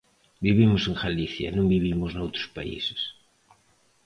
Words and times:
Vivimos 0.45 0.81
en 0.89 0.95
Galicia, 1.03 1.49
non 1.57 1.71
vivimos 1.73 2.11
noutros 2.13 2.47
países. 2.57 3.01